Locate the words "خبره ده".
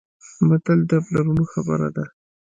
1.53-2.05